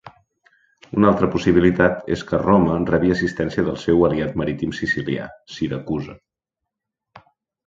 Una 0.99 1.09
altra 1.09 1.27
possibilitat 1.35 2.09
és 2.15 2.23
que 2.31 2.39
Roma 2.43 2.77
rebi 2.93 3.11
assistència 3.17 3.67
del 3.67 3.77
seu 3.83 4.01
aliat 4.09 4.35
marítim 4.43 4.75
sicilià, 4.79 5.29
Siracusa. 5.59 6.17